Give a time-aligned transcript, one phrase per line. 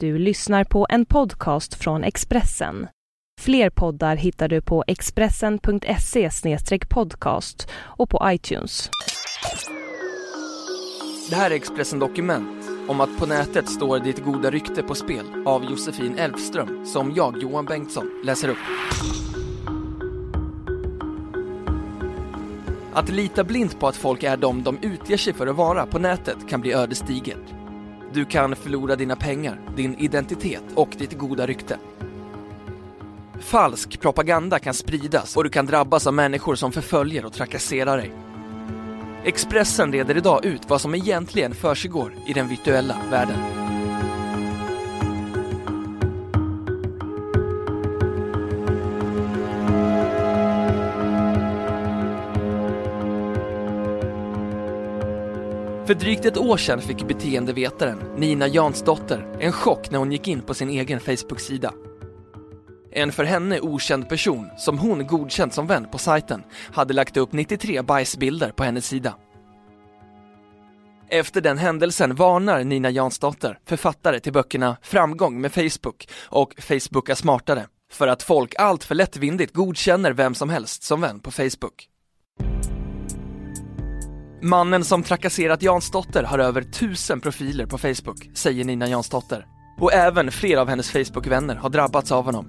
[0.00, 2.86] Du lyssnar på en podcast från Expressen.
[3.40, 6.30] Fler poddar hittar du på expressen.se
[6.88, 8.90] podcast och på iTunes.
[11.30, 15.26] Det här är Expressen Dokument om att på nätet står ditt goda rykte på spel
[15.46, 18.58] av Josefin Elfström som jag, Johan Bengtsson, läser upp.
[22.92, 25.98] Att lita blint på att folk är de de utger sig för att vara på
[25.98, 27.55] nätet kan bli ödesdigert.
[28.16, 31.78] Du kan förlora dina pengar, din identitet och ditt goda rykte.
[33.40, 38.12] Falsk propaganda kan spridas och du kan drabbas av människor som förföljer och trakasserar dig.
[39.24, 43.65] Expressen reder idag ut vad som egentligen försiggår i den virtuella världen.
[55.86, 60.40] För drygt ett år sedan fick beteendevetaren Nina Jansdotter en chock när hon gick in
[60.42, 61.72] på sin egen Facebook-sida.
[62.92, 67.32] En för henne okänd person, som hon godkänt som vän på sajten, hade lagt upp
[67.32, 69.14] 93 bajsbilder på hennes sida.
[71.08, 77.66] Efter den händelsen varnar Nina Jansdotter, författare till böckerna Framgång med Facebook och Facebooka smartare,
[77.92, 81.88] för att folk allt för lättvindigt godkänner vem som helst som vän på Facebook.
[84.46, 89.46] Mannen som trakasserat Jansdotter har över tusen profiler på Facebook, säger Nina Jansdotter.
[89.80, 92.46] Och även flera av hennes Facebook-vänner har drabbats av honom.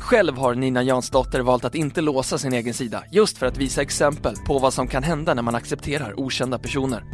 [0.00, 3.82] Själv har Nina Jansdotter valt att inte låsa sin egen sida, just för att visa
[3.82, 7.04] exempel på vad som kan hända när man accepterar okända personer.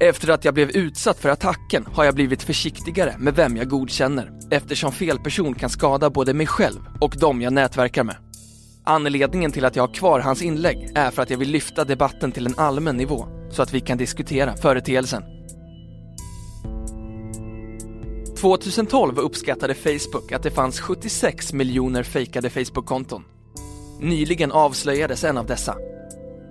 [0.00, 4.30] Efter att jag blev utsatt för attacken har jag blivit försiktigare med vem jag godkänner,
[4.50, 8.27] eftersom fel person kan skada både mig själv och de jag nätverkar med.
[8.88, 12.32] Anledningen till att jag har kvar hans inlägg är för att jag vill lyfta debatten
[12.32, 15.22] till en allmän nivå så att vi kan diskutera företeelsen.
[18.40, 23.24] 2012 uppskattade Facebook att det fanns 76 miljoner fejkade Facebook-konton.
[24.00, 25.76] Nyligen avslöjades en av dessa.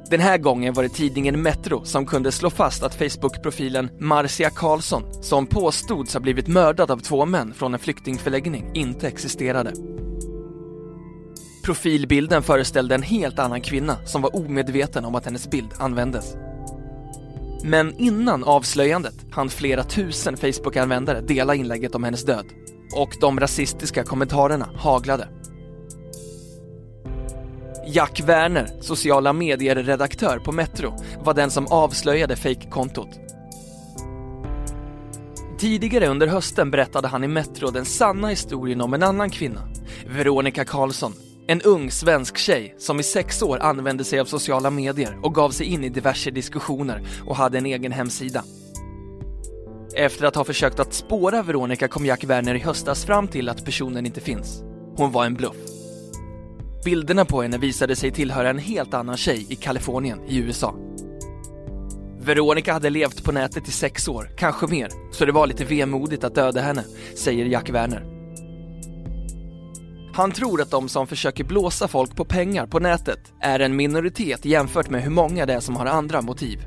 [0.09, 5.23] Den här gången var det tidningen Metro som kunde slå fast att Facebook-profilen Marcia Karlsson,
[5.23, 9.73] som påstods ha blivit mördad av två män från en flyktingförläggning, inte existerade.
[11.67, 16.35] Profilbilden föreställde en helt annan kvinna som var omedveten om att hennes bild användes.
[17.63, 22.45] Men innan avslöjandet hann flera tusen Facebook-användare dela inlägget om hennes död
[22.95, 25.27] och de rasistiska kommentarerna haglade.
[27.87, 33.19] Jack Werner, sociala medier-redaktör på Metro, var den som avslöjade fejkkontot.
[35.59, 39.61] Tidigare under hösten berättade han i Metro den sanna historien om en annan kvinna,
[40.05, 41.13] Veronica Karlsson,
[41.49, 45.49] en ung svensk tjej som i sex år använde sig av sociala medier och gav
[45.49, 48.43] sig in i diverse diskussioner och hade en egen hemsida.
[49.95, 53.65] Efter att ha försökt att spåra Veronica kom Jack Werner i höstas fram till att
[53.65, 54.63] personen inte finns.
[54.95, 55.55] Hon var en bluff.
[56.85, 60.75] Bilderna på henne visade sig tillhöra en helt annan tjej i Kalifornien i USA.
[62.19, 66.23] Veronica hade levt på nätet i sex år, kanske mer, så det var lite vemodigt
[66.23, 66.83] att döda henne,
[67.15, 68.16] säger Jack Werner.
[70.17, 74.45] Han tror att de som försöker blåsa folk på pengar på nätet är en minoritet
[74.45, 76.59] jämfört med hur många det är som har andra motiv.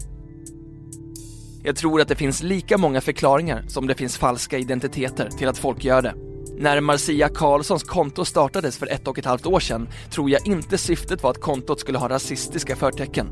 [1.63, 5.59] Jag tror att det finns lika många förklaringar som det finns falska identiteter till att
[5.59, 6.15] folk gör det.
[6.59, 10.79] När Marcia Karlssons konto startades för ett och ett halvt år sedan tror jag inte
[10.79, 13.27] syftet var att kontot skulle ha rasistiska förtecken.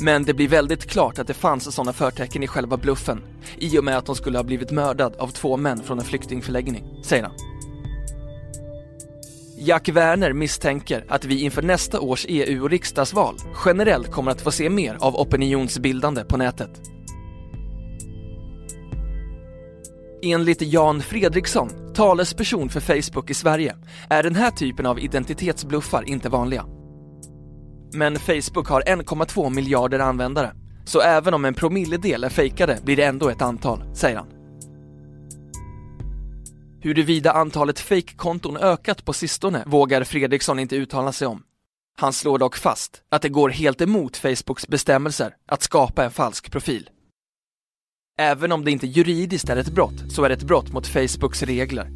[0.00, 3.20] Men det blir väldigt klart att det fanns sådana förtecken i själva bluffen
[3.58, 6.84] i och med att hon skulle ha blivit mördad av två män från en flyktingförläggning,
[7.04, 7.51] säger han.
[9.64, 13.34] Jack Werner misstänker att vi inför nästa års EU och riksdagsval
[13.64, 16.70] generellt kommer att få se mer av opinionsbildande på nätet.
[20.22, 23.76] Enligt Jan Fredriksson, talesperson för Facebook i Sverige,
[24.10, 26.64] är den här typen av identitetsbluffar inte vanliga.
[27.94, 30.52] Men Facebook har 1,2 miljarder användare,
[30.84, 34.41] så även om en promilledel är fejkade blir det ändå ett antal, säger han.
[36.84, 41.42] Huruvida antalet fejkkonton ökat på sistone vågar Fredriksson inte uttala sig om.
[41.96, 46.52] Han slår dock fast att det går helt emot Facebooks bestämmelser att skapa en falsk
[46.52, 46.90] profil.
[48.18, 51.42] Även om det inte juridiskt är ett brott så är det ett brott mot Facebooks
[51.42, 51.90] regler.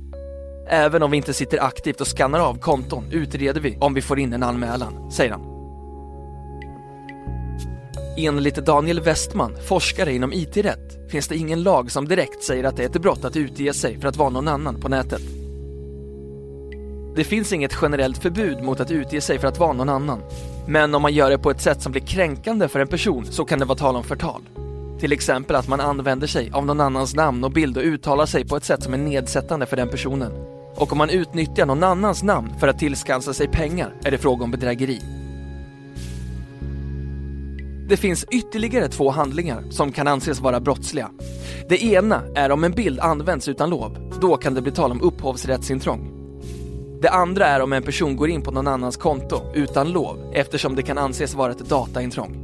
[0.68, 4.18] Även om vi inte sitter aktivt och skannar av konton utreder vi om vi får
[4.18, 5.55] in en anmälan, säger han.
[8.18, 12.82] Enligt Daniel Westman, forskare inom IT-rätt, finns det ingen lag som direkt säger att det
[12.82, 15.22] är ett brott att utge sig för att vara någon annan på nätet.
[17.16, 20.22] Det finns inget generellt förbud mot att utge sig för att vara någon annan.
[20.66, 23.44] Men om man gör det på ett sätt som blir kränkande för en person så
[23.44, 24.42] kan det vara tal om förtal.
[25.00, 28.48] Till exempel att man använder sig av någon annans namn och bild och uttalar sig
[28.48, 30.32] på ett sätt som är nedsättande för den personen.
[30.76, 34.44] Och om man utnyttjar någon annans namn för att tillskansa sig pengar är det fråga
[34.44, 35.25] om bedrägeri.
[37.88, 41.10] Det finns ytterligare två handlingar som kan anses vara brottsliga.
[41.68, 44.18] Det ena är om en bild används utan lov.
[44.20, 46.12] Då kan det bli tal om upphovsrättsintrång.
[47.02, 50.74] Det andra är om en person går in på någon annans konto utan lov eftersom
[50.74, 52.42] det kan anses vara ett dataintrång.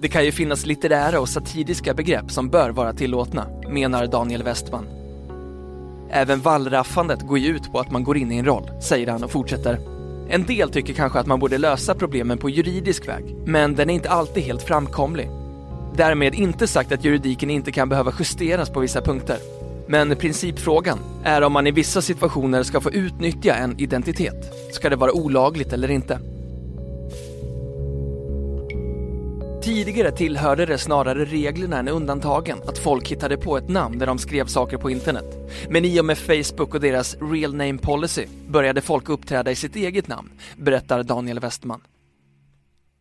[0.00, 4.86] Det kan ju finnas litterära och satiriska begrepp som bör vara tillåtna, menar Daniel Westman.
[6.10, 9.24] Även wallraffandet går ju ut på att man går in i en roll, säger han
[9.24, 9.93] och fortsätter.
[10.28, 13.94] En del tycker kanske att man borde lösa problemen på juridisk väg, men den är
[13.94, 15.28] inte alltid helt framkomlig.
[15.96, 19.38] Därmed inte sagt att juridiken inte kan behöva justeras på vissa punkter.
[19.88, 24.54] Men principfrågan är om man i vissa situationer ska få utnyttja en identitet.
[24.72, 26.33] Ska det vara olagligt eller inte?
[29.64, 34.18] Tidigare tillhörde det snarare reglerna än undantagen att folk hittade på ett namn när de
[34.18, 35.24] skrev saker på internet.
[35.70, 39.76] Men i och med Facebook och deras real name policy började folk uppträda i sitt
[39.76, 41.80] eget namn, berättar Daniel Westman.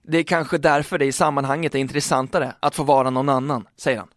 [0.07, 3.98] Det är kanske därför det i sammanhanget är intressantare att få vara någon annan, säger
[3.98, 4.10] han.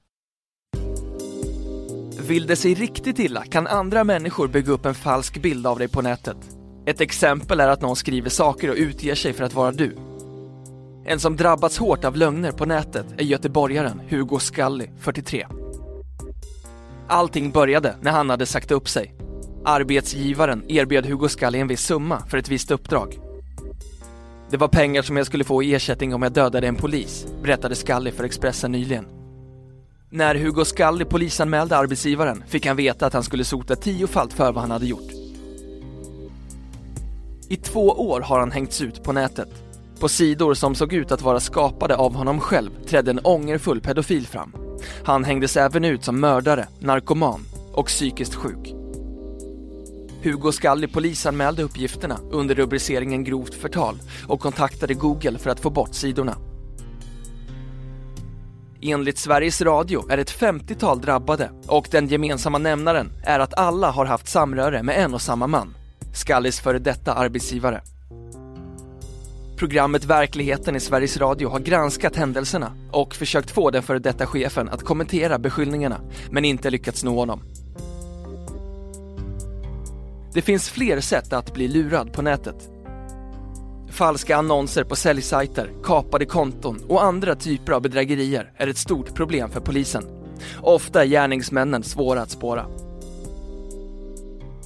[2.26, 5.88] Vill det sig riktigt illa kan andra människor bygga upp en falsk bild av dig
[5.88, 6.37] på nätet.
[6.87, 9.96] Ett exempel är att någon skriver saker och utger sig för att vara du.
[11.08, 15.47] En som drabbats hårt av lögner på nätet är göteborgaren Hugo Scully, 43.
[17.08, 19.14] Allting började när han hade sagt upp sig.
[19.64, 23.19] Arbetsgivaren erbjöd Hugo Scully en viss summa för ett visst uppdrag.
[24.50, 27.75] Det var pengar som jag skulle få i ersättning om jag dödade en polis, berättade
[27.75, 29.06] Scully för Expressen nyligen.
[30.11, 34.62] När Hugo Scully polisanmälde arbetsgivaren fick han veta att han skulle sota tiofalt för vad
[34.62, 35.11] han hade gjort.
[37.49, 39.66] I två år har han hängts ut på nätet.
[40.00, 44.26] På sidor som såg ut att vara skapade av honom själv trädde en ångerfull pedofil
[44.26, 44.52] fram.
[45.04, 47.40] Han hängdes även ut som mördare, narkoman
[47.72, 48.75] och psykiskt sjuk.
[50.22, 53.98] Hugo Skalli polisanmälde uppgifterna under rubriceringen grovt förtal
[54.28, 56.37] och kontaktade Google för att få bort sidorna.
[58.82, 64.06] Enligt Sveriges Radio är ett 50-tal drabbade och den gemensamma nämnaren är att alla har
[64.06, 65.75] haft samröre med en och samma man,
[66.14, 67.82] Skallis före detta arbetsgivare.
[69.56, 74.69] Programmet Verkligheten i Sveriges Radio har granskat händelserna och försökt få den före detta chefen
[74.69, 76.00] att kommentera beskyllningarna,
[76.31, 77.43] men inte lyckats nå honom.
[80.35, 82.70] Det finns fler sätt att bli lurad på nätet.
[83.91, 89.50] Falska annonser på säljsajter, kapade konton och andra typer av bedrägerier är ett stort problem
[89.50, 90.05] för polisen.
[90.62, 92.67] Ofta är gärningsmännen svåra att spåra.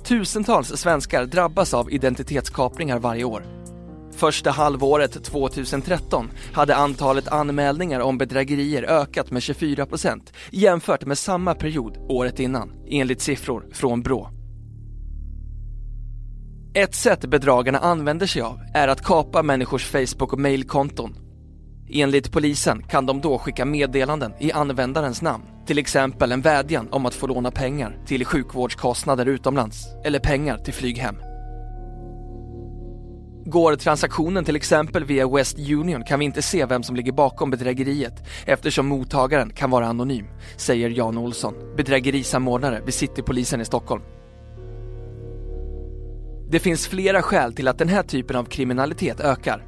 [0.04, 3.59] Tusentals svenskar drabbas av identitetskapningar varje år.
[4.20, 10.20] Första halvåret 2013 hade antalet anmälningar om bedrägerier ökat med 24%
[10.50, 14.30] jämfört med samma period året innan, enligt siffror från Brå.
[16.74, 21.16] Ett sätt bedragarna använder sig av är att kapa människors Facebook och mailkonton.
[21.90, 27.06] Enligt polisen kan de då skicka meddelanden i användarens namn, till exempel en vädjan om
[27.06, 31.29] att få låna pengar till sjukvårdskostnader utomlands eller pengar till flyg hem.
[33.50, 37.50] Går transaktionen till exempel via West Union kan vi inte se vem som ligger bakom
[37.50, 38.12] bedrägeriet
[38.46, 40.26] eftersom mottagaren kan vara anonym,
[40.56, 44.02] säger Jan Olsson, bedrägerisamordnare vid Citypolisen i Stockholm.
[46.50, 49.66] Det finns flera skäl till att den här typen av kriminalitet ökar.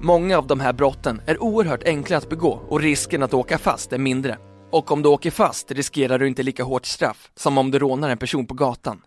[0.00, 3.92] Många av de här brotten är oerhört enkla att begå och risken att åka fast
[3.92, 4.38] är mindre.
[4.72, 8.10] Och om du åker fast riskerar du inte lika hårt straff som om du rånar
[8.10, 9.00] en person på gatan.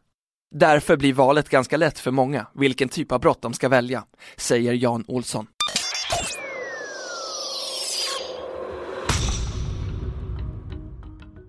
[0.52, 4.04] Därför blir valet ganska lätt för många vilken typ av brott de ska välja,
[4.38, 5.48] säger Jan Olsson.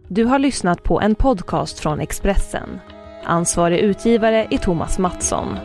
[0.08, 2.78] Du har lyssnat på en podcast från Expressen.
[3.24, 5.56] Ansvarig utgivare är Thomas Mattsson.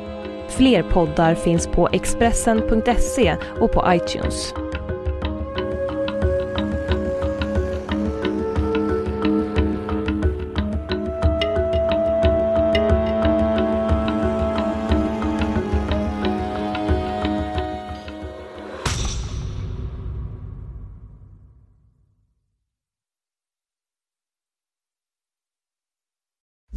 [0.50, 4.54] Fler poddar finns på Expressen.se och på iTunes.